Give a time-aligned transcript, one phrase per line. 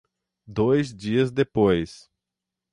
[0.47, 2.09] Dois dias depois